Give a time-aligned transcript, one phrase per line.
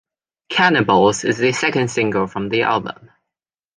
[0.49, 3.11] "Cannibals" is the second single from the album.